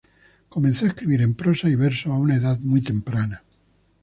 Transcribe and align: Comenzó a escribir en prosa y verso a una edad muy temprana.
Comenzó 0.49 0.85
a 0.85 0.87
escribir 0.87 1.21
en 1.21 1.35
prosa 1.35 1.69
y 1.69 1.75
verso 1.75 2.11
a 2.11 2.17
una 2.17 2.33
edad 2.33 2.59
muy 2.61 2.81
temprana. 2.81 3.43